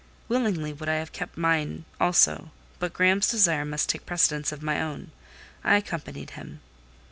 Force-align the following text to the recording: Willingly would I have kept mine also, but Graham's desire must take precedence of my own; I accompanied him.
Willingly 0.27 0.73
would 0.73 0.89
I 0.89 0.95
have 0.95 1.11
kept 1.11 1.37
mine 1.37 1.85
also, 1.99 2.49
but 2.79 2.91
Graham's 2.91 3.29
desire 3.29 3.65
must 3.65 3.87
take 3.87 4.03
precedence 4.07 4.51
of 4.51 4.63
my 4.63 4.81
own; 4.81 5.11
I 5.63 5.75
accompanied 5.75 6.31
him. 6.31 6.59